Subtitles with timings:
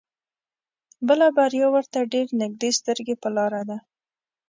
[1.07, 3.77] بله بريا ورته ډېر نيږدې سترګې په لار ده.